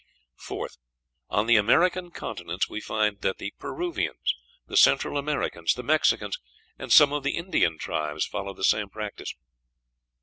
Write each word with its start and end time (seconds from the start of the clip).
Fourth. 0.39 0.77
On 1.29 1.45
the 1.45 1.57
American 1.57 2.09
continents 2.09 2.67
we 2.67 2.81
find 2.81 3.21
that 3.21 3.37
the 3.37 3.53
Peruvians, 3.59 4.33
the 4.65 4.75
Central 4.75 5.15
Americans, 5.15 5.75
the 5.75 5.83
Mexicans, 5.83 6.39
and 6.79 6.91
some 6.91 7.13
of 7.13 7.21
the 7.21 7.37
Indian 7.37 7.77
tribes, 7.77 8.25
followed 8.25 8.57
the 8.57 8.63
same 8.63 8.89
practice. 8.89 9.35